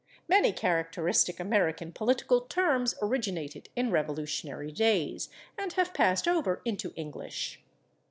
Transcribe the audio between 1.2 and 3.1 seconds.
American political terms